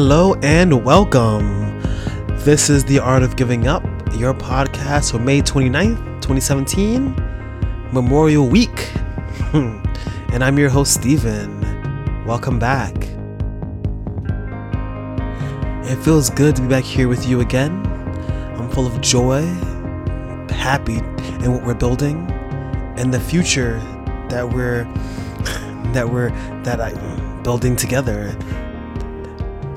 Hello 0.00 0.34
and 0.44 0.84
welcome. 0.84 1.82
This 2.44 2.70
is 2.70 2.84
The 2.84 3.00
Art 3.00 3.24
of 3.24 3.34
Giving 3.34 3.66
Up, 3.66 3.82
your 4.14 4.32
podcast 4.32 5.10
for 5.10 5.18
May 5.18 5.42
29th, 5.42 5.98
2017, 6.20 7.16
Memorial 7.92 8.48
Week. 8.48 8.92
and 9.52 10.44
I'm 10.44 10.56
your 10.56 10.68
host, 10.68 10.94
Steven. 10.94 12.24
Welcome 12.24 12.60
back. 12.60 12.94
It 15.90 15.96
feels 16.04 16.30
good 16.30 16.54
to 16.54 16.62
be 16.62 16.68
back 16.68 16.84
here 16.84 17.08
with 17.08 17.26
you 17.26 17.40
again. 17.40 17.84
I'm 18.56 18.70
full 18.70 18.86
of 18.86 19.00
joy, 19.00 19.42
happy 20.54 20.98
in 21.42 21.52
what 21.52 21.64
we're 21.64 21.74
building, 21.74 22.30
and 22.96 23.12
the 23.12 23.18
future 23.18 23.80
that 24.28 24.48
we're 24.48 24.84
that 25.92 26.08
we're 26.08 26.30
that 26.62 26.80
I 26.80 26.92
building 27.42 27.74
together. 27.74 28.38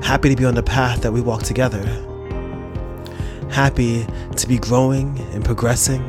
Happy 0.02 0.28
to 0.28 0.36
be 0.36 0.44
on 0.44 0.54
the 0.54 0.62
path 0.62 1.00
that 1.02 1.12
we 1.12 1.20
walk 1.20 1.42
together. 1.42 1.82
Happy 3.50 4.06
to 4.36 4.48
be 4.48 4.58
growing 4.58 5.18
and 5.32 5.44
progressing 5.44 6.02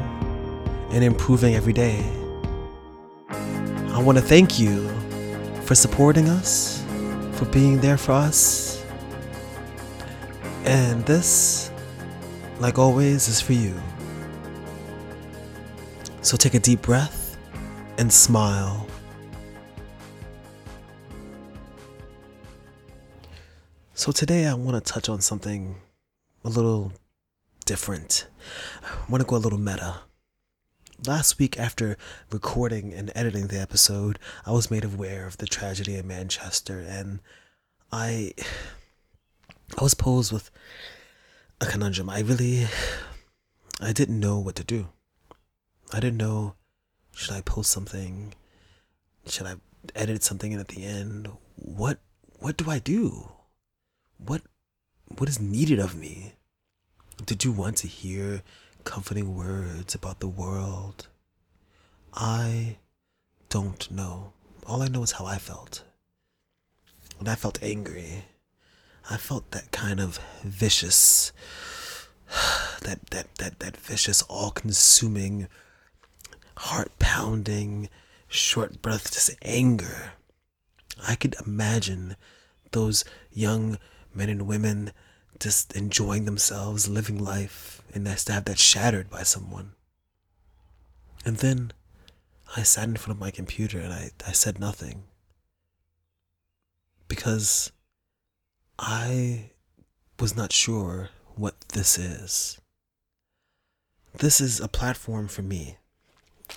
and 0.91 1.03
improving 1.03 1.55
every 1.55 1.73
day. 1.73 2.03
I 3.29 4.01
want 4.01 4.17
to 4.17 4.23
thank 4.23 4.59
you 4.59 4.89
for 5.61 5.75
supporting 5.75 6.27
us, 6.27 6.83
for 7.33 7.45
being 7.45 7.79
there 7.79 7.97
for 7.97 8.13
us. 8.13 8.83
And 10.65 11.05
this, 11.05 11.71
like 12.59 12.79
always, 12.79 13.27
is 13.27 13.39
for 13.39 13.53
you. 13.53 13.79
So 16.21 16.35
take 16.35 16.55
a 16.55 16.59
deep 16.59 16.81
breath 16.81 17.37
and 17.97 18.11
smile. 18.11 18.82
So 24.03 24.11
today 24.11 24.47
I 24.47 24.53
want 24.53 24.75
to 24.85 24.93
touch 24.93 25.07
on 25.07 25.21
something 25.21 25.77
a 26.43 26.49
little 26.49 26.91
different. 27.65 28.27
I 28.83 29.09
want 29.09 29.21
to 29.21 29.25
go 29.25 29.37
a 29.37 29.45
little 29.45 29.57
meta. 29.57 30.01
Last 31.07 31.39
week, 31.39 31.57
after 31.57 31.95
recording 32.29 32.93
and 32.93 33.13
editing 33.15 33.47
the 33.47 33.61
episode, 33.61 34.19
I 34.45 34.51
was 34.51 34.69
made 34.69 34.83
aware 34.83 35.25
of 35.25 35.37
the 35.37 35.45
tragedy 35.45 35.95
in 35.95 36.05
Manchester, 36.05 36.83
and 36.85 37.21
I, 37.93 38.33
I 39.79 39.83
was 39.83 39.93
posed 39.93 40.33
with 40.33 40.51
a 41.61 41.65
conundrum. 41.65 42.09
I 42.09 42.19
really, 42.19 42.67
I 43.79 43.93
didn't 43.93 44.19
know 44.19 44.37
what 44.37 44.57
to 44.57 44.65
do. 44.65 44.89
I 45.93 46.01
didn't 46.01 46.17
know 46.17 46.55
should 47.15 47.31
I 47.31 47.39
post 47.39 47.71
something, 47.71 48.33
should 49.27 49.47
I 49.47 49.55
edit 49.95 50.23
something 50.23 50.51
in 50.51 50.59
at 50.59 50.67
the 50.67 50.83
end. 50.83 51.29
What, 51.55 51.99
what 52.39 52.57
do 52.57 52.69
I 52.69 52.79
do? 52.79 53.29
What 54.25 54.41
what 55.17 55.29
is 55.29 55.39
needed 55.39 55.79
of 55.79 55.95
me? 55.95 56.33
Did 57.25 57.43
you 57.43 57.51
want 57.51 57.77
to 57.77 57.87
hear 57.87 58.41
comforting 58.83 59.35
words 59.35 59.93
about 59.93 60.19
the 60.19 60.27
world? 60.27 61.07
I 62.13 62.77
don't 63.49 63.89
know. 63.91 64.33
All 64.65 64.81
I 64.81 64.87
know 64.87 65.03
is 65.03 65.13
how 65.13 65.25
I 65.25 65.37
felt. 65.37 65.83
When 67.17 67.27
I 67.27 67.35
felt 67.35 67.61
angry, 67.61 68.25
I 69.09 69.17
felt 69.17 69.51
that 69.51 69.71
kind 69.71 69.99
of 69.99 70.19
vicious 70.43 71.31
that 72.81 73.05
that 73.11 73.35
that 73.35 73.59
that 73.59 73.77
vicious 73.77 74.21
all-consuming 74.23 75.47
heart-pounding 76.57 77.89
short 78.27 78.81
breath 78.81 79.11
just 79.13 79.31
anger. 79.41 80.13
I 81.07 81.15
could 81.15 81.35
imagine 81.45 82.15
those 82.71 83.03
young 83.31 83.77
men 84.15 84.29
and 84.29 84.47
women 84.47 84.91
just 85.39 85.75
enjoying 85.75 86.25
themselves, 86.25 86.89
living 86.89 87.23
life, 87.23 87.81
and 87.93 88.05
that's 88.05 88.25
to 88.25 88.33
have 88.33 88.45
that 88.45 88.59
shattered 88.59 89.09
by 89.09 89.23
someone. 89.23 89.73
And 91.25 91.37
then 91.37 91.73
I 92.55 92.63
sat 92.63 92.87
in 92.87 92.95
front 92.97 93.17
of 93.17 93.19
my 93.19 93.31
computer 93.31 93.79
and 93.79 93.93
I, 93.93 94.11
I 94.27 94.31
said 94.31 94.59
nothing. 94.59 95.03
Because 97.07 97.71
I 98.79 99.51
was 100.19 100.35
not 100.35 100.51
sure 100.51 101.09
what 101.35 101.59
this 101.69 101.97
is. 101.97 102.59
This 104.19 104.39
is 104.39 104.59
a 104.59 104.67
platform 104.67 105.27
for 105.27 105.41
me. 105.41 105.77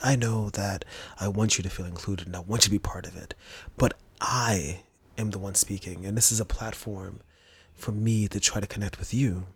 I 0.02 0.16
know 0.16 0.50
that 0.50 0.84
I 1.18 1.28
want 1.28 1.56
you 1.56 1.62
to 1.62 1.70
feel 1.70 1.86
included 1.86 2.26
and 2.26 2.36
I 2.36 2.40
want 2.40 2.64
you 2.64 2.66
to 2.66 2.70
be 2.70 2.78
part 2.78 3.06
of 3.06 3.16
it, 3.16 3.34
but 3.76 3.94
I 4.20 4.80
am 5.16 5.30
the 5.30 5.38
one 5.38 5.54
speaking, 5.54 6.04
and 6.04 6.16
this 6.16 6.30
is 6.30 6.40
a 6.40 6.44
platform 6.44 7.20
for 7.76 7.92
me 7.92 8.26
to 8.28 8.40
try 8.40 8.60
to 8.60 8.66
connect 8.66 8.98
with 8.98 9.14
you. 9.14 9.46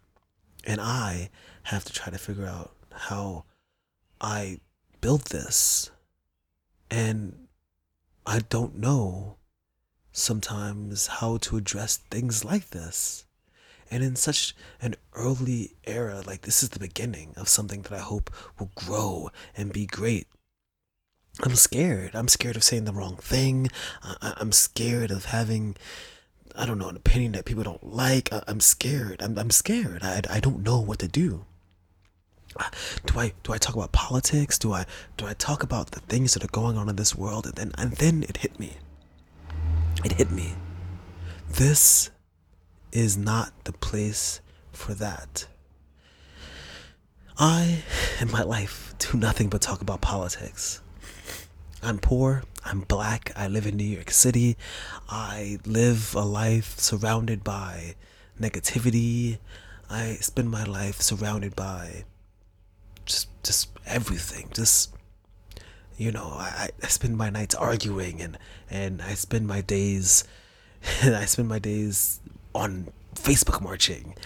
And 0.65 0.81
I 0.81 1.31
have 1.65 1.85
to 1.87 1.93
try 1.93 2.11
to 2.11 2.19
figure 2.19 2.47
out 2.47 2.73
how 2.93 3.45
I 4.21 4.61
built 5.01 5.31
this. 5.31 5.91
And 6.91 7.49
I 8.27 8.41
don't 8.49 8.77
know 8.79 9.37
sometimes 10.13 11.07
how 11.07 11.39
to 11.39 11.57
address 11.57 11.97
things 11.97 12.45
like 12.45 12.71
this. 12.71 13.25
And 13.91 14.05
in 14.05 14.15
such 14.17 14.55
an 14.81 14.95
early 15.15 15.75
era, 15.85 16.23
like 16.27 16.43
this 16.43 16.63
is 16.63 16.69
the 16.69 16.79
beginning 16.79 17.35
of 17.37 17.49
something 17.49 17.83
that 17.83 17.93
I 17.93 17.99
hope 17.99 18.31
will 18.59 18.71
grow 18.75 19.31
and 19.57 19.73
be 19.73 19.87
great. 19.87 20.29
I'm 21.43 21.57
scared. 21.57 22.15
I'm 22.15 22.29
scared 22.29 22.57
of 22.57 22.65
saying 22.65 22.85
the 22.85 22.93
wrong 22.93 23.17
thing. 23.17 23.69
I'm 24.21 24.53
scared 24.53 25.11
of 25.11 25.27
having 25.27 25.77
I 26.57 26.67
don't 26.67 26.79
know, 26.79 26.89
an 26.89 26.97
opinion 26.97 27.33
that 27.33 27.45
people 27.45 27.63
don't 27.63 27.95
like. 27.95 28.33
I, 28.33 28.43
am 28.49 28.61
scared. 28.61 29.23
I'm, 29.23 29.39
I'm 29.39 29.51
scared. 29.51 30.03
I, 30.03 30.23
I 30.29 30.41
don't 30.41 30.63
know 30.63 30.81
what 30.81 30.99
to 31.01 31.09
do. 31.09 31.45
Do 33.07 33.19
I 33.19 33.33
do 33.45 33.53
I 33.53 33.59
talk 33.59 33.77
about 33.77 33.93
politics? 33.93 34.59
Do 34.59 34.73
I 34.73 34.85
do 35.17 35.25
I 35.25 35.35
talk 35.35 35.63
about 35.63 35.93
the 35.93 36.01
things 36.01 36.35
that 36.35 36.43
are 36.43 36.49
going 36.49 36.77
on 36.77 36.89
in 36.89 36.97
this 36.97 37.15
world? 37.15 37.47
And 37.47 37.55
then 37.55 37.73
and 37.79 37.93
then 37.93 38.25
it 38.29 38.39
hit 38.39 38.59
me. 38.59 38.79
It 40.05 40.13
hit 40.13 40.33
me. 40.33 40.55
This 41.49 42.11
is 42.93 43.17
not 43.17 43.53
the 43.65 43.73
place 43.73 44.41
for 44.73 44.95
that. 44.95 45.47
I, 47.39 47.83
in 48.21 48.31
my 48.31 48.43
life, 48.43 48.95
do 48.99 49.17
nothing 49.17 49.49
but 49.49 49.63
talk 49.63 49.81
about 49.81 50.01
politics. 50.01 50.83
I'm 51.83 51.99
poor. 51.99 52.43
I'm 52.65 52.81
black. 52.81 53.33
I 53.35 53.49
live 53.49 53.67
in 53.67 53.77
New 53.77 53.85
York 53.85 54.11
City. 54.11 54.57
I 55.09 55.59
live 55.65 56.15
a 56.15 56.25
life 56.25 56.79
surrounded 56.79 57.43
by 57.43 57.95
negativity. 58.39 59.39
I 59.89 60.15
spend 60.21 60.51
my 60.51 60.65
life 60.65 61.01
surrounded 61.01 61.57
by 61.57 62.05
just 63.07 63.29
just 63.43 63.71
everything. 63.87 64.51
Just 64.53 64.95
you 65.97 66.13
know, 66.13 66.33
I, 66.35 66.69
I 66.83 66.87
spend 66.89 67.17
my 67.17 67.31
nights 67.31 67.55
arguing 67.55 68.21
and 68.21 68.39
and 68.71 69.01
I 69.01 69.15
spend 69.15 69.47
my 69.47 69.63
days 69.63 70.25
and 71.03 71.17
I 71.23 71.25
spend 71.25 71.49
my 71.49 71.59
days 71.59 72.21
on 72.55 72.89
Facebook 73.15 73.61
marching. 73.63 74.15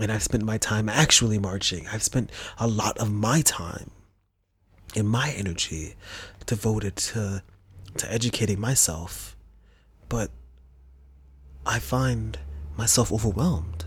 And 0.00 0.12
I've 0.12 0.22
spent 0.22 0.44
my 0.44 0.58
time 0.58 0.88
actually 0.88 1.40
marching. 1.40 1.88
I've 1.88 2.04
spent 2.04 2.30
a 2.56 2.68
lot 2.68 2.96
of 2.98 3.10
my 3.10 3.40
time 3.40 3.90
and 4.94 5.08
my 5.08 5.32
energy 5.36 5.96
devoted 6.48 6.96
to 6.96 7.42
to 7.96 8.12
educating 8.12 8.58
myself, 8.58 9.36
but 10.08 10.30
I 11.66 11.78
find 11.78 12.38
myself 12.76 13.12
overwhelmed. 13.12 13.84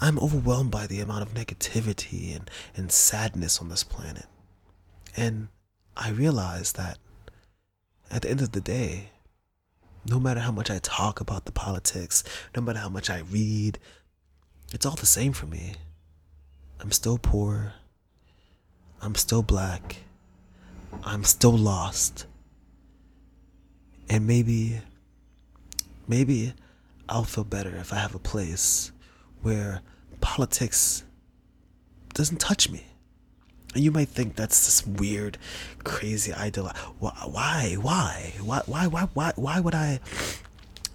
I'm 0.00 0.18
overwhelmed 0.18 0.70
by 0.70 0.86
the 0.86 1.00
amount 1.00 1.22
of 1.22 1.34
negativity 1.34 2.34
and, 2.34 2.50
and 2.74 2.90
sadness 2.90 3.60
on 3.60 3.68
this 3.68 3.84
planet. 3.84 4.26
And 5.16 5.48
I 5.96 6.10
realize 6.10 6.72
that 6.72 6.98
at 8.10 8.22
the 8.22 8.30
end 8.30 8.40
of 8.40 8.52
the 8.52 8.60
day, 8.60 9.10
no 10.08 10.18
matter 10.18 10.40
how 10.40 10.52
much 10.52 10.70
I 10.70 10.78
talk 10.78 11.20
about 11.20 11.44
the 11.44 11.52
politics, 11.52 12.24
no 12.56 12.62
matter 12.62 12.80
how 12.80 12.88
much 12.88 13.08
I 13.08 13.20
read, 13.20 13.78
it's 14.72 14.84
all 14.86 14.96
the 14.96 15.06
same 15.06 15.32
for 15.32 15.46
me. 15.46 15.74
I'm 16.80 16.90
still 16.90 17.18
poor. 17.18 17.74
I'm 19.00 19.14
still 19.14 19.42
black. 19.42 19.98
I'm 21.04 21.24
still 21.24 21.56
lost. 21.56 22.26
And 24.08 24.26
maybe, 24.26 24.80
maybe 26.06 26.52
I'll 27.08 27.24
feel 27.24 27.44
better 27.44 27.74
if 27.76 27.92
I 27.92 27.96
have 27.96 28.14
a 28.14 28.18
place 28.18 28.92
where 29.42 29.80
politics 30.20 31.04
doesn't 32.14 32.40
touch 32.40 32.70
me. 32.70 32.86
And 33.74 33.82
you 33.82 33.90
might 33.90 34.08
think 34.08 34.36
that's 34.36 34.66
this 34.66 34.86
weird, 34.86 35.38
crazy 35.82 36.32
ideal. 36.32 36.70
Why, 36.98 37.12
why, 37.24 37.76
why, 37.80 38.32
why, 38.66 38.86
why, 38.86 39.08
why, 39.14 39.32
why, 39.34 39.60
would 39.60 39.74
I 39.74 39.98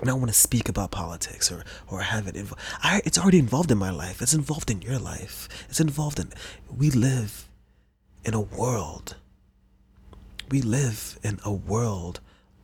not 0.03 0.19
want 0.19 0.27
to 0.27 0.33
speak 0.33 0.69
about 0.69 0.91
politics 0.91 1.51
or, 1.51 1.63
or 1.89 2.01
have 2.01 2.27
it 2.27 2.35
involved? 2.35 2.61
It's 3.03 3.17
already 3.17 3.39
involved 3.39 3.71
in 3.71 3.79
my 3.79 3.89
life. 3.89 4.21
It's 4.21 4.35
involved 4.35 4.69
in 4.69 4.83
your 4.83 4.99
life. 4.99 5.49
It's 5.69 5.79
involved 5.79 6.19
in, 6.19 6.31
we 6.69 6.91
live 6.91 7.49
in 8.23 8.35
a 8.35 8.41
world 8.41 9.15
we 10.49 10.61
live 10.61 11.19
in 11.23 11.39
a 11.44 11.51
world 11.51 12.19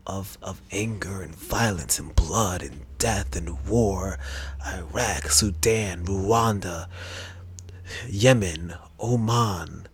of 0.06 0.38
of 0.42 0.62
anger 0.72 1.22
and 1.22 1.36
violence 1.36 2.00
and 2.00 2.16
blood 2.16 2.62
and 2.62 2.82
death 2.98 3.36
and 3.36 3.66
war. 3.68 4.18
Iraq, 4.66 5.30
Sudan, 5.32 6.06
Rwanda, 6.06 6.88
Yemen, 8.08 8.76
Oman, 9.00 9.88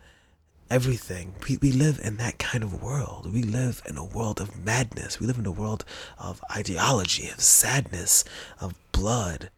everything. 0.69 1.35
We, 1.47 1.57
we 1.57 1.71
live 1.71 1.99
in 2.03 2.17
that 2.17 2.37
kind 2.37 2.63
of 2.63 2.81
world. 2.81 3.31
We 3.33 3.43
live 3.43 3.81
in 3.87 3.97
a 3.97 4.03
world 4.03 4.39
of 4.39 4.63
madness. 4.63 5.19
We 5.19 5.27
live 5.27 5.39
in 5.39 5.45
a 5.45 5.51
world 5.51 5.85
of 6.17 6.43
ideology, 6.55 7.29
of 7.29 7.41
sadness, 7.41 8.23
of 8.59 8.73
blood. 8.91 9.49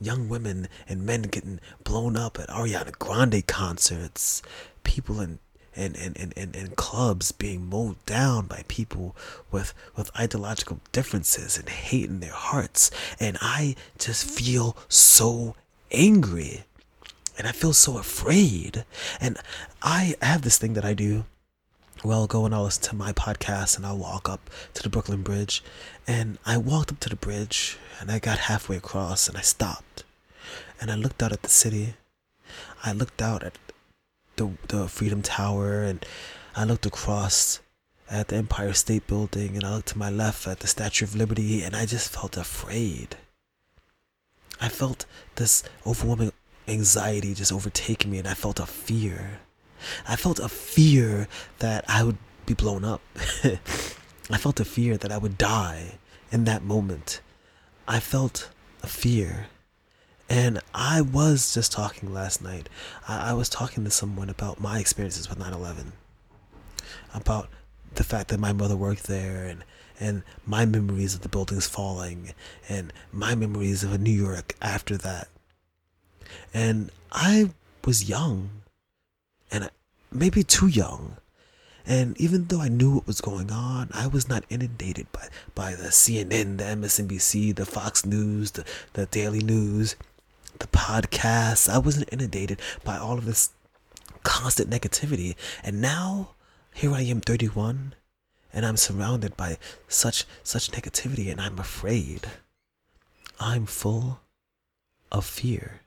Young 0.00 0.28
women 0.28 0.68
and 0.88 1.06
men 1.06 1.22
getting 1.22 1.60
blown 1.84 2.16
up 2.16 2.38
at 2.38 2.48
Ariana 2.48 2.98
Grande 2.98 3.46
concerts. 3.46 4.42
People 4.84 5.20
in 5.20 5.38
and, 5.76 5.96
and, 5.96 6.16
and, 6.18 6.32
and, 6.36 6.56
and 6.56 6.76
clubs 6.76 7.32
being 7.32 7.68
mowed 7.68 8.04
down 8.06 8.46
by 8.46 8.64
people 8.68 9.14
with 9.50 9.74
with 9.96 10.10
ideological 10.18 10.80
differences 10.92 11.58
and 11.58 11.68
hate 11.68 12.08
in 12.08 12.20
their 12.20 12.32
hearts. 12.32 12.90
And 13.20 13.36
I 13.40 13.76
just 13.98 14.28
feel 14.28 14.76
so 14.88 15.54
angry 15.92 16.64
and 17.38 17.46
I 17.46 17.52
feel 17.52 17.72
so 17.72 17.98
afraid. 17.98 18.84
And 19.20 19.38
I 19.82 20.14
have 20.22 20.42
this 20.42 20.58
thing 20.58 20.74
that 20.74 20.84
I 20.84 20.94
do. 20.94 21.24
Well, 22.04 22.20
I'll 22.20 22.26
go 22.26 22.44
and 22.44 22.54
I'll 22.54 22.64
listen 22.64 22.82
to 22.84 22.96
my 22.96 23.12
podcast 23.12 23.76
and 23.76 23.84
I'll 23.84 23.98
walk 23.98 24.28
up 24.28 24.50
to 24.74 24.82
the 24.82 24.88
Brooklyn 24.88 25.22
Bridge. 25.22 25.62
And 26.06 26.38
I 26.46 26.56
walked 26.56 26.92
up 26.92 27.00
to 27.00 27.08
the 27.08 27.16
bridge 27.16 27.78
and 28.00 28.10
I 28.10 28.18
got 28.18 28.38
halfway 28.38 28.76
across 28.76 29.28
and 29.28 29.36
I 29.36 29.40
stopped. 29.40 30.04
And 30.80 30.90
I 30.90 30.94
looked 30.94 31.22
out 31.22 31.32
at 31.32 31.42
the 31.42 31.48
city. 31.48 31.94
I 32.84 32.92
looked 32.92 33.20
out 33.20 33.42
at 33.42 33.54
the, 34.36 34.50
the 34.68 34.88
Freedom 34.88 35.22
Tower 35.22 35.82
and 35.82 36.04
I 36.54 36.64
looked 36.64 36.86
across 36.86 37.60
at 38.10 38.28
the 38.28 38.36
Empire 38.36 38.72
State 38.72 39.06
Building 39.06 39.56
and 39.56 39.64
I 39.64 39.74
looked 39.74 39.88
to 39.88 39.98
my 39.98 40.10
left 40.10 40.46
at 40.46 40.60
the 40.60 40.66
Statue 40.66 41.04
of 41.04 41.16
Liberty 41.16 41.62
and 41.62 41.74
I 41.74 41.86
just 41.86 42.12
felt 42.12 42.36
afraid. 42.36 43.16
I 44.60 44.68
felt 44.68 45.04
this 45.34 45.62
overwhelming 45.86 46.32
anxiety 46.68 47.34
just 47.34 47.52
overtaking 47.52 48.10
me 48.10 48.18
and 48.18 48.28
I 48.28 48.34
felt 48.34 48.60
a 48.60 48.66
fear. 48.66 49.40
I 50.08 50.16
felt 50.16 50.38
a 50.38 50.48
fear 50.48 51.28
that 51.58 51.84
I 51.88 52.02
would 52.04 52.18
be 52.46 52.54
blown 52.54 52.84
up. 52.84 53.02
I 54.30 54.38
felt 54.38 54.60
a 54.60 54.64
fear 54.64 54.96
that 54.96 55.12
I 55.12 55.18
would 55.18 55.38
die 55.38 55.98
in 56.32 56.44
that 56.44 56.62
moment. 56.62 57.20
I 57.86 58.00
felt 58.00 58.50
a 58.82 58.86
fear. 58.86 59.46
And 60.28 60.60
I 60.74 61.00
was 61.02 61.54
just 61.54 61.72
talking 61.72 62.12
last 62.12 62.42
night. 62.42 62.68
I, 63.06 63.30
I 63.30 63.32
was 63.34 63.48
talking 63.48 63.84
to 63.84 63.90
someone 63.90 64.28
about 64.28 64.60
my 64.60 64.78
experiences 64.80 65.28
with 65.28 65.38
9 65.38 65.52
11, 65.52 65.92
about 67.14 67.48
the 67.94 68.04
fact 68.04 68.28
that 68.28 68.40
my 68.40 68.52
mother 68.52 68.76
worked 68.76 69.04
there 69.04 69.44
and 69.44 69.64
and 69.98 70.22
my 70.44 70.66
memories 70.66 71.14
of 71.14 71.22
the 71.22 71.28
buildings 71.28 71.66
falling 71.66 72.34
and 72.68 72.92
my 73.12 73.34
memories 73.34 73.82
of 73.82 73.94
a 73.94 73.98
New 73.98 74.10
York 74.10 74.54
after 74.60 74.98
that 74.98 75.28
and 76.52 76.90
I 77.12 77.50
was 77.84 78.08
young, 78.08 78.50
and 79.50 79.70
maybe 80.10 80.42
too 80.42 80.66
young. 80.66 81.18
And 81.86 82.20
even 82.20 82.46
though 82.46 82.60
I 82.60 82.68
knew 82.68 82.96
what 82.96 83.06
was 83.06 83.20
going 83.20 83.50
on, 83.52 83.90
I 83.94 84.08
was 84.08 84.28
not 84.28 84.44
inundated 84.50 85.06
by, 85.12 85.28
by 85.54 85.74
the 85.76 85.88
CNN, 85.88 86.58
the 86.58 86.64
MSNBC, 86.64 87.54
the 87.54 87.64
Fox 87.64 88.04
News, 88.04 88.52
the, 88.52 88.64
the 88.94 89.06
Daily 89.06 89.40
News, 89.40 89.94
the 90.60 90.66
podcasts. 90.68 91.68
I 91.68 91.78
wasn't 91.78 92.12
inundated 92.12 92.60
by 92.84 92.98
all 92.98 93.18
of 93.18 93.24
this 93.24 93.50
constant 94.22 94.70
negativity. 94.70 95.34
And 95.62 95.80
now, 95.80 96.30
here 96.74 96.92
I 96.92 97.02
am, 97.02 97.20
31, 97.20 97.94
and 98.52 98.66
I'm 98.66 98.76
surrounded 98.76 99.36
by 99.36 99.58
such 99.88 100.24
such 100.42 100.70
negativity, 100.72 101.30
and 101.30 101.40
I'm 101.40 101.58
afraid. 101.58 102.28
I'm 103.38 103.66
full 103.66 104.20
of 105.12 105.24
fear. 105.24 105.80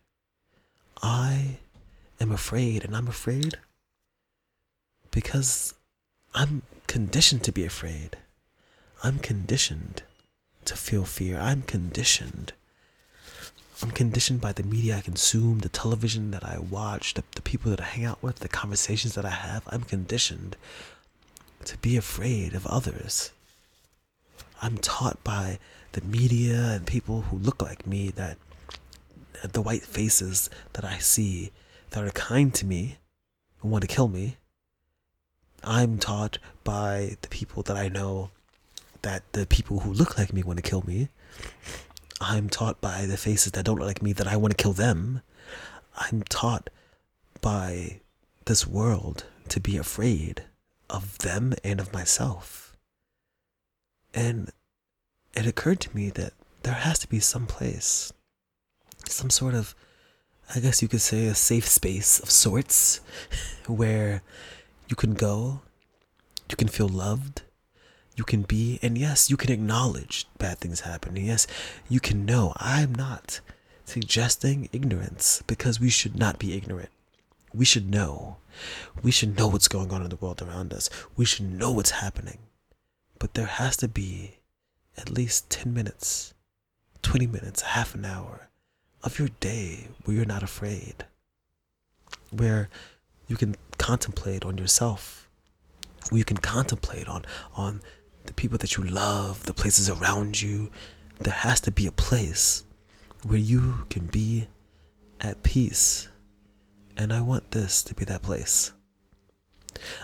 I 1.02 1.60
am 2.20 2.32
afraid, 2.32 2.84
and 2.84 2.96
I'm 2.96 3.08
afraid 3.08 3.58
because 5.12 5.74
I'm 6.34 6.62
conditioned 6.88 7.44
to 7.44 7.52
be 7.52 7.66
afraid. 7.66 8.18
I'm 9.04 9.20
conditioned 9.20 10.04
to 10.66 10.76
feel 10.76 11.06
fear. 11.06 11.40
I'm 11.40 11.64
conditioned. 11.64 12.54
I'm 13.82 13.92
conditioned 13.92 14.42
by 14.42 14.52
the 14.52 14.64
media 14.64 14.98
I 14.98 15.02
consume, 15.02 15.60
the 15.60 15.70
television 15.70 16.32
that 16.32 16.44
I 16.44 16.60
watch, 16.60 17.14
the, 17.14 17.24
the 17.36 17.42
people 17.42 17.72
that 17.72 17.80
I 17.80 17.86
hang 17.86 18.04
out 18.06 18.22
with, 18.22 18.40
the 18.40 18.50
conversations 18.50 19.16
that 19.16 19.26
I 19.26 19.30
have. 19.30 19.64
I'm 19.68 19.84
conditioned 19.84 20.58
to 21.64 21.78
be 21.78 21.96
afraid 21.96 22.54
of 22.54 22.68
others. 22.68 23.32
I'm 24.62 24.78
taught 24.78 25.24
by 25.24 25.60
the 25.94 26.02
media 26.02 26.72
and 26.72 26.86
people 26.86 27.22
who 27.22 27.38
look 27.38 27.62
like 27.62 27.88
me 27.88 28.10
that 28.12 28.38
the 29.44 29.62
white 29.62 29.84
faces 29.84 30.50
that 30.74 30.84
I 30.84 30.98
see 30.98 31.52
that 31.92 32.04
are 32.04 32.12
kind 32.12 32.54
to 32.56 32.66
me 32.66 32.98
and 33.62 33.72
want 33.72 33.84
to 33.84 33.88
kill 33.88 34.10
me. 34.10 34.36
I'm 35.64 35.98
taught 35.98 36.38
by 36.66 37.16
the 37.22 37.30
people 37.30 37.64
that 37.64 37.78
I 37.78 37.88
know 37.88 38.32
that 39.02 39.24
the 39.32 39.46
people 39.46 39.80
who 39.80 39.94
look 39.94 40.18
like 40.18 40.34
me 40.34 40.44
want 40.44 40.58
to 40.58 40.70
kill 40.70 40.84
me. 40.86 41.08
I'm 42.22 42.50
taught 42.50 42.82
by 42.82 43.06
the 43.06 43.18
faces 43.18 43.54
that 43.54 43.66
don't 43.66 43.80
look 43.80 43.88
like 43.88 44.02
me 44.02 44.14
that 44.14 44.28
I 44.28 44.36
want 44.36 44.58
to 44.58 44.62
kill 44.62 44.74
them. 44.74 45.22
I'm 45.98 46.24
taught 46.24 46.70
by 47.42 48.02
this 48.46 48.68
world 48.68 49.26
to 49.50 49.60
be 49.60 49.78
afraid 49.78 50.44
of 50.90 51.18
them 51.20 51.54
and 51.64 51.80
of 51.80 51.94
myself. 51.94 52.76
And 54.14 54.52
it 55.34 55.46
occurred 55.46 55.80
to 55.82 55.96
me 55.96 56.10
that 56.12 56.34
there 56.64 56.74
has 56.74 57.00
to 57.00 57.08
be 57.08 57.20
some 57.20 57.46
place 57.48 58.12
some 59.08 59.30
sort 59.30 59.54
of, 59.54 59.76
I 60.54 60.60
guess 60.60 60.82
you 60.82 60.88
could 60.88 61.02
say, 61.02 61.28
a 61.28 61.36
safe 61.36 61.68
space 61.68 62.20
of 62.20 62.30
sorts 62.30 63.02
where 63.68 64.22
you 64.88 64.96
can 64.96 65.14
go, 65.14 65.62
you 66.50 66.56
can 66.56 66.68
feel 66.68 66.88
loved, 66.88 67.44
you 68.20 68.26
can 68.26 68.42
be, 68.42 68.80
and 68.82 68.98
yes, 68.98 69.30
you 69.30 69.38
can 69.38 69.50
acknowledge 69.50 70.28
bad 70.38 70.60
things 70.60 70.82
happen. 70.82 71.16
And 71.16 71.26
yes, 71.26 71.48
you 71.88 72.02
can 72.02 72.26
know. 72.26 72.52
I'm 72.58 72.94
not 72.94 73.40
suggesting 73.86 74.68
ignorance 74.74 75.42
because 75.48 75.80
we 75.80 75.90
should 75.90 76.20
not 76.20 76.38
be 76.38 76.54
ignorant. 76.54 76.90
We 77.54 77.64
should 77.64 77.90
know. 77.90 78.36
We 79.02 79.10
should 79.10 79.38
know 79.38 79.48
what's 79.48 79.70
going 79.70 79.94
on 79.94 80.04
in 80.04 80.10
the 80.10 80.18
world 80.18 80.42
around 80.42 80.74
us. 80.74 80.90
We 81.16 81.24
should 81.24 81.50
know 81.50 81.72
what's 81.72 81.92
happening. 81.92 82.40
But 83.20 83.36
there 83.36 83.46
has 83.46 83.78
to 83.78 83.88
be 83.88 84.40
at 84.98 85.10
least 85.10 85.50
10 85.50 85.74
minutes, 85.74 86.34
20 87.02 87.26
minutes, 87.26 87.62
half 87.62 87.96
an 87.96 88.04
hour 88.04 88.50
of 89.02 89.18
your 89.18 89.30
day 89.40 89.88
where 90.04 90.18
you're 90.18 90.26
not 90.26 90.44
afraid, 90.44 91.06
where 92.32 92.68
you 93.30 93.38
can 93.38 93.56
contemplate 93.78 94.44
on 94.44 94.58
yourself, 94.58 95.30
where 96.10 96.18
you 96.18 96.26
can 96.26 96.38
contemplate 96.38 97.08
on 97.08 97.24
on 97.56 97.82
the 98.30 98.34
people 98.36 98.60
that 98.60 98.78
you 98.78 98.84
love, 98.84 99.44
the 99.48 99.54
places 99.54 99.90
around 99.90 100.40
you. 100.40 100.70
There 101.20 101.34
has 101.34 101.60
to 101.62 101.72
be 101.72 101.88
a 101.88 101.92
place 101.92 102.64
where 103.24 103.40
you 103.40 103.86
can 103.90 104.06
be 104.06 104.48
at 105.20 105.42
peace. 105.42 106.08
And 106.96 107.12
I 107.12 107.22
want 107.22 107.50
this 107.52 107.82
to 107.84 107.96
be 107.96 108.06
that 108.06 108.22
place. 108.22 108.72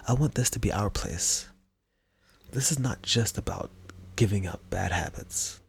I 0.08 0.14
want 0.14 0.34
this 0.34 0.50
to 0.52 0.60
be 0.60 0.72
our 0.72 0.90
place. 0.90 1.48
This 2.52 2.72
is 2.72 2.80
not 2.80 3.04
just 3.04 3.38
about 3.38 3.70
giving 4.16 4.48
up 4.48 4.62
bad 4.72 4.92
habits. 4.92 5.60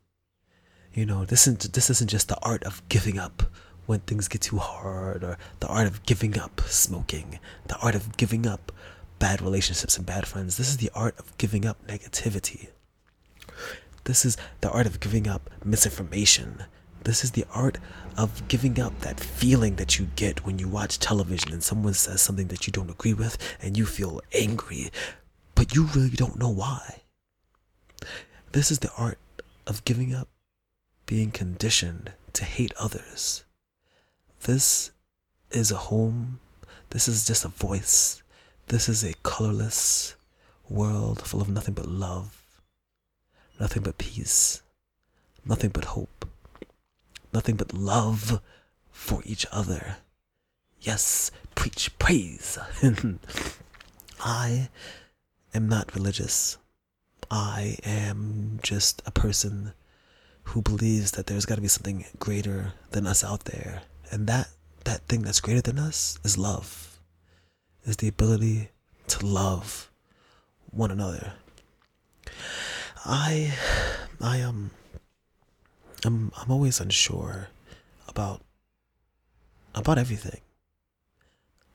You 0.94 1.04
know, 1.04 1.26
this 1.26 1.42
isn't 1.46 1.74
this 1.74 1.90
isn't 1.90 2.08
just 2.08 2.28
the 2.28 2.38
art 2.42 2.64
of 2.64 2.82
giving 2.88 3.18
up 3.18 3.42
when 3.84 4.00
things 4.00 4.28
get 4.28 4.40
too 4.40 4.58
hard 4.58 5.22
or 5.22 5.36
the 5.60 5.68
art 5.68 5.86
of 5.86 6.06
giving 6.06 6.38
up 6.38 6.62
smoking, 6.62 7.38
the 7.66 7.76
art 7.78 7.94
of 7.94 8.16
giving 8.16 8.46
up 8.46 8.72
bad 9.18 9.40
relationships 9.40 9.96
and 9.96 10.06
bad 10.06 10.26
friends. 10.26 10.56
This 10.56 10.68
is 10.68 10.76
the 10.76 10.90
art 10.94 11.18
of 11.18 11.36
giving 11.38 11.64
up 11.64 11.84
negativity. 11.86 12.68
This 14.04 14.24
is 14.24 14.36
the 14.60 14.70
art 14.70 14.86
of 14.86 15.00
giving 15.00 15.26
up 15.26 15.50
misinformation. 15.64 16.64
This 17.04 17.24
is 17.24 17.32
the 17.32 17.44
art 17.52 17.78
of 18.16 18.46
giving 18.48 18.80
up 18.80 18.98
that 19.00 19.20
feeling 19.20 19.76
that 19.76 19.98
you 19.98 20.08
get 20.16 20.44
when 20.44 20.58
you 20.58 20.68
watch 20.68 20.98
television 20.98 21.52
and 21.52 21.62
someone 21.62 21.94
says 21.94 22.20
something 22.20 22.48
that 22.48 22.66
you 22.66 22.72
don't 22.72 22.90
agree 22.90 23.14
with 23.14 23.36
and 23.60 23.76
you 23.76 23.86
feel 23.86 24.20
angry, 24.32 24.90
but 25.54 25.74
you 25.74 25.84
really 25.94 26.10
don't 26.10 26.38
know 26.38 26.48
why. 26.50 27.02
This 28.52 28.70
is 28.70 28.78
the 28.80 28.92
art 28.96 29.18
of 29.66 29.84
giving 29.84 30.14
up 30.14 30.28
being 31.06 31.30
conditioned 31.30 32.12
to 32.32 32.44
hate 32.44 32.72
others. 32.78 33.44
This 34.42 34.90
is 35.50 35.70
a 35.70 35.76
home. 35.76 36.40
This 36.90 37.08
is 37.08 37.26
just 37.26 37.44
a 37.44 37.48
voice. 37.48 38.22
This 38.68 38.88
is 38.88 39.04
a 39.04 39.14
colorless 39.22 40.16
world 40.68 41.22
full 41.22 41.40
of 41.40 41.48
nothing 41.48 41.74
but 41.74 41.86
love, 41.86 42.42
nothing 43.60 43.84
but 43.84 43.96
peace, 43.96 44.60
nothing 45.44 45.70
but 45.70 45.84
hope, 45.84 46.28
nothing 47.32 47.54
but 47.54 47.72
love 47.72 48.40
for 48.90 49.22
each 49.24 49.46
other. 49.52 49.98
Yes, 50.80 51.30
preach 51.54 51.96
praise. 52.00 52.58
I 54.20 54.68
am 55.54 55.68
not 55.68 55.94
religious. 55.94 56.58
I 57.30 57.78
am 57.84 58.58
just 58.64 59.00
a 59.06 59.12
person 59.12 59.74
who 60.42 60.60
believes 60.60 61.12
that 61.12 61.28
there's 61.28 61.46
got 61.46 61.54
to 61.54 61.60
be 61.60 61.68
something 61.68 62.04
greater 62.18 62.72
than 62.90 63.06
us 63.06 63.22
out 63.22 63.44
there. 63.44 63.82
And 64.10 64.26
that 64.26 64.48
that 64.82 65.06
thing 65.06 65.22
that's 65.22 65.40
greater 65.40 65.62
than 65.62 65.78
us 65.78 66.18
is 66.24 66.36
love. 66.36 66.95
Is 67.86 67.98
the 67.98 68.08
ability 68.08 68.70
to 69.06 69.24
love 69.24 69.88
one 70.72 70.90
another. 70.90 71.34
I 73.04 73.54
I 74.20 74.42
um 74.42 74.72
I'm 76.04 76.32
I'm 76.36 76.50
always 76.50 76.80
unsure 76.80 77.48
about 78.08 78.42
about 79.72 79.98
everything. 79.98 80.40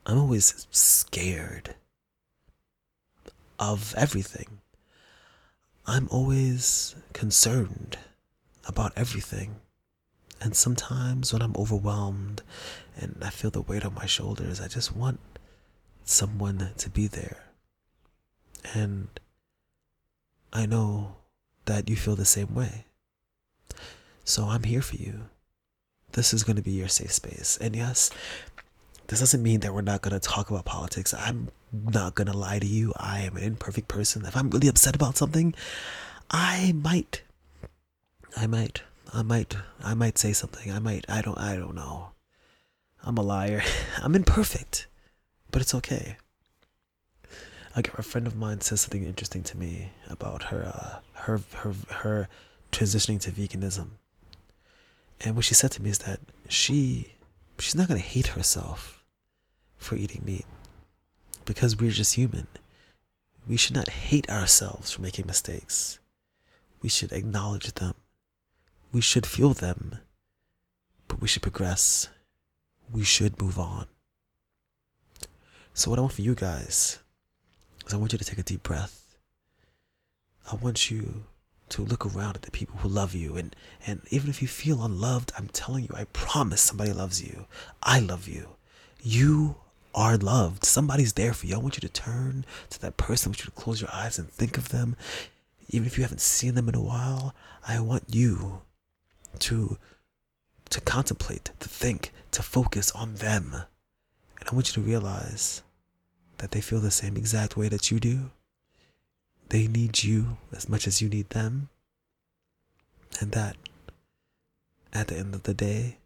I'm 0.06 0.18
always 0.18 0.68
scared 0.70 1.76
of 3.58 3.96
everything. 3.96 4.60
I'm 5.86 6.10
always 6.10 6.94
concerned 7.14 7.98
about 8.68 8.92
everything. 8.98 9.62
And 10.42 10.56
sometimes 10.56 11.32
when 11.32 11.42
I'm 11.42 11.56
overwhelmed 11.56 12.42
and 12.98 13.18
I 13.22 13.30
feel 13.30 13.52
the 13.52 13.62
weight 13.62 13.86
on 13.86 13.94
my 13.94 14.08
shoulders, 14.08 14.60
I 14.60 14.68
just 14.68 14.96
want 14.96 15.20
someone 16.04 16.72
to 16.78 16.90
be 16.90 17.08
there. 17.08 17.44
And 18.74 19.08
I 20.54 20.66
know 20.66 21.16
that 21.66 21.90
you 21.90 21.96
feel 21.96 22.16
the 22.16 22.26
same 22.26 22.54
way. 22.54 22.86
So 24.24 24.46
I'm 24.46 24.64
here 24.64 24.82
for 24.82 24.96
you. 24.96 25.30
This 26.12 26.34
is 26.34 26.44
going 26.44 26.58
to 26.58 26.62
be 26.62 26.72
your 26.72 26.88
safe 26.88 27.12
space. 27.12 27.58
And 27.62 27.76
yes, 27.76 28.12
this 29.08 29.20
doesn't 29.20 29.44
mean 29.44 29.62
that 29.62 29.74
we're 29.74 29.82
not 29.82 30.02
going 30.02 30.14
to 30.14 30.20
talk 30.20 30.50
about 30.50 30.66
politics. 30.66 31.14
I'm 31.14 31.50
not 31.72 32.16
going 32.16 32.28
to 32.28 32.38
lie 32.38 32.60
to 32.60 32.66
you. 32.68 32.94
I 32.98 33.22
am 33.22 33.38
an 33.38 33.44
imperfect 33.44 33.88
person. 33.88 34.26
If 34.26 34.36
I'm 34.36 34.50
really 34.50 34.68
upset 34.68 34.96
about 34.96 35.18
something, 35.18 35.54
I 36.30 36.74
might 36.74 37.22
I 38.38 38.48
might 38.48 38.84
I 39.14 39.22
might 39.22 39.56
I 39.84 39.94
might 39.94 40.18
say 40.18 40.34
something. 40.34 40.72
I 40.72 40.80
might 40.80 41.06
I 41.10 41.22
don't 41.22 41.38
I 41.38 41.56
don't 41.56 41.76
know. 41.76 42.12
I'm 43.04 43.18
a 43.18 43.22
liar. 43.22 43.64
I'm 44.02 44.16
imperfect. 44.16 44.88
But 45.52 45.62
it's 45.62 45.76
okay. 45.76 46.18
A 47.76 48.04
friend 48.04 48.28
of 48.28 48.36
mine 48.36 48.62
says 48.62 48.82
something 48.82 49.06
interesting 49.06 49.44
to 49.44 49.58
me 49.58 49.92
about 50.10 50.44
her 50.44 50.64
uh, 50.66 51.00
her 51.22 51.40
her 51.56 51.74
her 51.90 52.30
transitioning 52.72 53.20
to 53.22 53.32
veganism. 53.32 53.92
And 55.22 55.36
what 55.36 55.46
she 55.46 55.54
said 55.54 55.72
to 55.74 55.82
me 55.82 55.90
is 55.90 56.00
that 56.00 56.20
she 56.50 57.14
she's 57.60 57.76
not 57.76 57.88
gonna 57.88 58.00
hate 58.00 58.28
herself 58.28 59.04
for 59.78 59.96
eating 59.96 60.24
meat 60.26 60.46
because 61.46 61.78
we're 61.78 61.92
just 61.92 62.16
human. 62.16 62.48
We 63.48 63.58
should 63.58 63.76
not 63.76 63.90
hate 63.90 64.30
ourselves 64.30 64.92
for 64.92 65.02
making 65.02 65.28
mistakes. 65.28 66.00
We 66.82 66.90
should 66.90 67.12
acknowledge 67.12 67.74
them. 67.74 67.96
We 68.92 69.02
should 69.02 69.26
feel 69.26 69.54
them. 69.54 70.00
But 71.08 71.22
we 71.22 71.28
should 71.28 71.42
progress. 71.42 72.10
We 72.92 73.04
should 73.04 73.42
move 73.42 73.58
on. 73.58 73.88
So, 75.74 75.90
what 75.90 76.00
I 76.00 76.02
want 76.02 76.14
for 76.14 76.22
you 76.22 76.36
guys 76.36 77.00
is 77.86 77.94
I 77.94 77.98
want 77.98 78.12
you 78.12 78.20
to 78.20 78.26
take 78.26 78.40
a 78.40 78.44
deep 78.44 78.64
breath. 78.64 79.18
I 80.52 80.56
want 80.56 80.92
you 80.92 81.24
to 81.70 81.82
look 81.82 82.06
around 82.06 82.36
at 82.36 82.42
the 82.42 82.52
people 82.52 82.78
who 82.80 82.90
love 82.90 83.16
you. 83.16 83.38
And, 83.38 83.56
and 83.88 84.02
even 84.10 84.30
if 84.30 84.42
you 84.42 84.48
feel 84.48 84.84
unloved, 84.84 85.32
I'm 85.38 85.48
telling 85.48 85.86
you, 85.86 85.92
I 85.96 86.04
promise 86.06 86.62
somebody 86.62 86.92
loves 86.92 87.24
you. 87.24 87.46
I 87.82 88.00
love 88.00 88.28
you. 88.28 88.50
You 89.02 89.56
are 89.96 90.18
loved. 90.18 90.66
Somebody's 90.66 91.14
there 91.14 91.34
for 91.34 91.46
you. 91.48 91.56
I 91.56 91.60
want 91.60 91.78
you 91.78 91.88
to 91.88 91.90
turn 91.90 92.46
to 92.72 92.82
that 92.82 92.98
person. 92.98 93.30
I 93.30 93.32
want 93.32 93.40
you 93.40 93.46
to 93.46 93.52
close 93.52 93.80
your 93.80 93.90
eyes 93.94 94.20
and 94.20 94.30
think 94.30 94.58
of 94.58 94.70
them. 94.70 94.98
Even 95.70 95.88
if 95.88 95.98
you 95.98 96.04
haven't 96.04 96.22
seen 96.22 96.56
them 96.56 96.68
in 96.68 96.76
a 96.76 96.82
while, 96.82 97.34
I 97.66 97.80
want 97.80 98.04
you 98.10 98.62
to 99.40 99.78
to 100.70 100.82
contemplate, 100.82 101.52
to 101.60 101.68
think, 101.68 102.14
to 102.32 102.42
focus 102.42 102.92
on 102.92 103.16
them. 103.16 103.64
And 104.42 104.50
I 104.50 104.56
want 104.56 104.68
you 104.68 104.74
to 104.84 104.88
realize 104.88 105.62
that 106.40 106.52
they 106.52 106.60
feel 106.60 106.80
the 106.80 106.92
same 106.92 107.16
exact 107.16 107.56
way 107.56 107.70
that 107.70 107.92
you 107.92 108.00
do. 108.00 108.32
They 109.50 109.68
need 109.68 110.04
you 110.04 110.38
as 110.52 110.68
much 110.68 110.88
as 110.88 111.02
you 111.02 111.08
need 111.08 111.30
them. 111.30 111.70
And 113.20 113.32
that 113.32 113.56
at 114.92 115.08
the 115.08 115.18
end 115.18 115.36
of 115.36 115.44
the 115.44 115.54
day, 115.54 115.98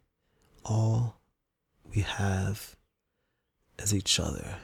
all 0.64 1.16
we 1.94 2.02
have 2.02 2.76
is 3.78 3.94
each 3.94 4.20
other. 4.20 4.56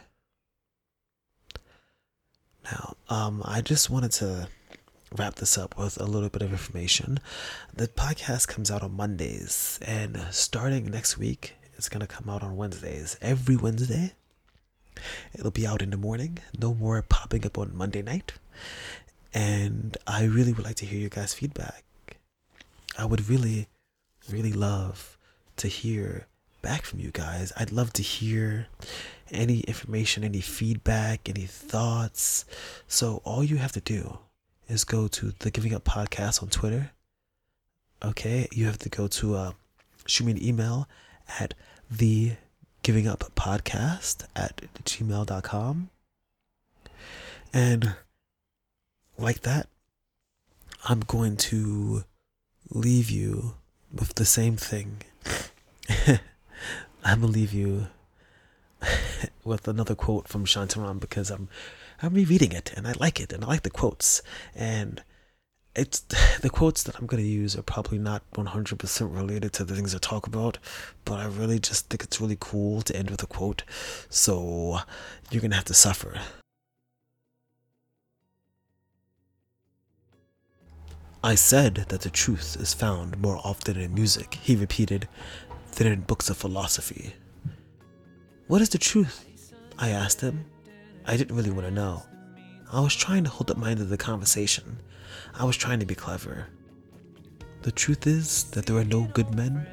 Now, 2.65 2.97
um, 3.09 3.43
I 3.45 3.61
just 3.61 3.91
wanted 3.91 4.13
to 4.13 4.49
wrap 5.17 5.37
this 5.37 5.59
up 5.59 5.77
with 5.77 6.01
a 6.01 6.05
little 6.05 6.29
bit 6.29 6.43
of 6.43 6.53
information. 6.53 7.19
The 7.75 7.89
podcast 7.89 8.49
comes 8.49 8.71
out 8.71 8.83
on 8.83 8.97
Mondays, 8.97 9.79
and 9.83 10.27
starting 10.31 10.91
next 10.91 11.19
week, 11.19 11.55
it's 11.83 11.89
going 11.89 12.01
to 12.01 12.07
come 12.07 12.31
out 12.31 12.45
on 12.45 12.57
Wednesdays. 12.57 13.17
Every 13.21 13.57
Wednesday, 13.57 14.13
it'll 15.35 15.51
be 15.51 15.67
out 15.67 15.83
in 15.83 15.91
the 15.91 15.97
morning. 15.97 16.39
No 16.57 16.75
more 16.75 17.03
popping 17.03 17.45
up 17.45 17.59
on 17.59 17.77
Monday 17.77 18.03
night. 18.03 18.35
And 19.35 19.97
I 20.07 20.23
really 20.27 20.53
would 20.53 20.65
like 20.65 20.77
to 20.77 20.87
hear 20.87 21.01
your 21.01 21.11
guys' 21.11 21.35
feedback. 21.35 21.83
I 22.97 23.05
would 23.05 23.29
really, 23.29 23.67
really 24.31 24.53
love 24.53 25.19
to 25.57 25.67
hear 25.67 26.29
back 26.61 26.83
from 26.83 27.01
you 27.01 27.11
guys. 27.11 27.53
I'd 27.57 27.73
love 27.73 27.93
to 27.95 28.03
hear 28.03 28.69
any 29.33 29.63
information, 29.63 30.23
any 30.23 30.41
feedback, 30.41 31.29
any 31.29 31.47
thoughts. 31.47 32.45
So 32.87 33.23
all 33.25 33.43
you 33.43 33.57
have 33.57 33.73
to 33.73 33.81
do 33.81 34.21
is 34.69 34.85
go 34.85 35.09
to 35.09 35.33
the 35.41 35.51
Giving 35.51 35.75
Up 35.75 35.83
Podcast 35.83 36.45
on 36.45 36.49
Twitter. 36.49 36.93
Okay, 38.05 38.47
you 38.53 38.67
have 38.67 38.79
to 38.79 38.89
go 38.89 39.09
to 39.09 39.35
uh, 39.35 39.53
shoot 40.07 40.27
me 40.27 40.31
an 40.31 40.45
email 40.45 40.89
at 41.41 41.55
the 41.99 42.33
Giving 42.83 43.07
Up 43.07 43.33
Podcast 43.37 44.25
at 44.35 44.63
gmail.com. 44.85 45.91
And 47.53 47.95
like 49.19 49.43
that, 49.43 49.69
I'm 50.85 51.01
going 51.01 51.37
to 51.37 52.05
leave 52.71 53.11
you 53.11 53.55
with 53.93 54.15
the 54.15 54.25
same 54.25 54.57
thing. 54.57 55.03
I'm 57.05 57.21
gonna 57.21 57.27
leave 57.27 57.53
you 57.53 57.89
with 59.45 59.69
another 59.69 59.95
quote 59.95 60.29
from 60.29 60.47
Shantaram 60.47 60.99
because 60.99 61.31
I'm 61.31 61.49
I'm 62.03 62.15
rereading 62.15 62.53
it 62.53 62.73
and 62.75 62.87
I 62.87 62.93
like 62.99 63.21
it 63.21 63.33
and 63.33 63.45
I 63.45 63.49
like 63.49 63.63
the 63.63 63.71
quotes 63.71 64.23
and 64.55 65.03
it's 65.75 66.01
the 66.41 66.51
quotes 66.51 66.83
that 66.85 66.99
I'm 66.99 67.07
gonna 67.07 67.23
use 67.23 67.57
are 67.57 67.63
probably 67.63 67.99
not 67.99 68.23
100% 68.33 69.15
related 69.15 69.53
to 69.55 69.65
the 69.65 69.75
things 69.75 69.95
I 69.95 69.99
talk 69.99 70.27
about, 70.27 70.59
but 71.05 71.19
I 71.19 71.27
really 71.27 71.59
just 71.59 71.89
think 71.89 72.03
it's 72.03 72.21
really 72.21 72.37
cool 72.39 72.83
to 72.83 72.97
end 72.97 73.11
with 73.11 73.23
a 73.23 73.27
quote. 73.27 73.63
So 74.09 74.79
you're 75.31 75.43
gonna 75.43 75.57
have 75.57 75.65
to 75.67 75.75
suffer. 75.75 76.21
I 81.25 81.37
said 81.37 81.87
that 81.89 82.01
the 82.01 82.11
truth 82.11 82.57
is 82.59 82.75
found 82.75 83.21
more 83.21 83.41
often 83.45 83.77
in 83.77 83.95
music, 83.95 84.35
he 84.43 84.57
repeated, 84.57 85.07
than 85.77 85.87
in 85.87 86.01
books 86.01 86.29
of 86.29 86.37
philosophy. 86.37 87.15
What 88.49 88.61
is 88.61 88.71
the 88.71 88.79
truth? 88.79 89.25
I 89.79 89.91
asked 89.91 90.21
him. 90.21 90.45
I 91.07 91.17
didn't 91.17 91.37
really 91.37 91.53
want 91.53 91.67
to 91.67 91.71
know. 91.71 92.03
I 92.73 92.81
was 92.81 92.95
trying 92.97 93.23
to 93.25 93.31
hold 93.31 93.53
up 93.53 93.57
my 93.57 93.71
end 93.71 93.81
of 93.81 93.89
the 93.89 93.97
conversation. 93.97 94.79
I 95.35 95.45
was 95.45 95.57
trying 95.57 95.81
to 95.81 95.87
be 95.87 95.95
clever. 95.95 96.49
The 97.63 97.73
truth 97.73 98.07
is 98.07 98.45
that 98.51 98.67
there 98.67 98.77
are 98.77 98.85
no 98.85 99.05
good 99.13 99.35
men 99.35 99.67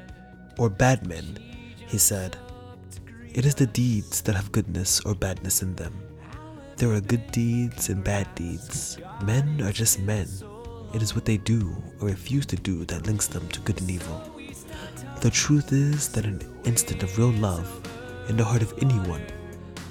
or 0.58 0.70
bad 0.70 1.06
men, 1.06 1.38
he 1.86 1.98
said. 1.98 2.36
It 3.34 3.44
is 3.44 3.54
the 3.54 3.66
deeds 3.66 4.22
that 4.22 4.34
have 4.34 4.52
goodness 4.52 5.00
or 5.00 5.14
badness 5.14 5.62
in 5.62 5.74
them. 5.74 5.94
There 6.76 6.92
are 6.92 7.00
good 7.00 7.30
deeds 7.30 7.88
and 7.88 8.02
bad 8.02 8.32
deeds. 8.34 8.98
Men 9.24 9.60
are 9.62 9.72
just 9.72 10.00
men. 10.00 10.28
It 10.94 11.02
is 11.02 11.14
what 11.14 11.24
they 11.24 11.36
do 11.36 11.76
or 12.00 12.08
refuse 12.08 12.46
to 12.46 12.56
do 12.56 12.84
that 12.86 13.06
links 13.06 13.26
them 13.26 13.46
to 13.48 13.60
good 13.60 13.80
and 13.80 13.90
evil. 13.90 14.22
The 15.20 15.30
truth 15.30 15.72
is 15.72 16.08
that 16.08 16.24
an 16.24 16.40
instant 16.64 17.02
of 17.02 17.18
real 17.18 17.32
love 17.32 17.68
in 18.28 18.36
the 18.36 18.44
heart 18.44 18.62
of 18.62 18.72
anyone, 18.80 19.26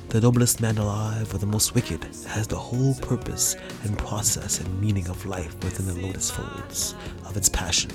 the 0.10 0.20
noblest 0.20 0.60
man 0.60 0.80
alive 0.80 1.32
or 1.34 1.38
the 1.38 1.46
most 1.46 1.76
wicked, 1.76 2.04
has 2.28 2.48
the 2.48 2.58
whole 2.58 2.96
purpose 2.96 3.56
and 3.84 3.96
process 3.98 4.60
and 4.60 4.82
meaning 4.82 5.08
of 5.08 5.24
life 5.28 5.56
within 5.64 5.86
the 5.86 6.08
lotus 6.08 6.32
folds 6.32 6.96
of 7.26 7.38
its 7.38 7.48
passion. 7.48 7.92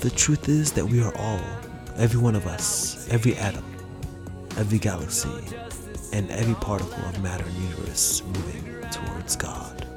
The 0.00 0.10
truth 0.10 0.48
is 0.48 0.72
that 0.72 0.84
we 0.84 1.00
are 1.00 1.14
all, 1.16 1.40
every 1.96 2.20
one 2.20 2.34
of 2.34 2.48
us, 2.48 3.08
every 3.10 3.36
atom, 3.36 3.64
every 4.56 4.78
galaxy, 4.78 5.30
and 6.12 6.28
every 6.32 6.54
particle 6.54 7.04
of 7.04 7.22
matter 7.22 7.44
the 7.44 7.60
universe 7.60 8.24
moving 8.26 8.90
towards 8.90 9.36
God. 9.36 9.89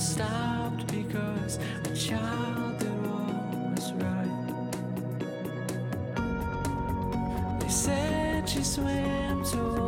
stopped 0.00 0.86
because 0.86 1.58
a 1.84 1.94
child 1.94 2.80
that 2.80 2.92
was 3.02 3.92
right. 3.92 4.54
They 7.60 7.68
said 7.68 8.48
she 8.48 8.62
swam 8.62 9.44
to. 9.44 9.79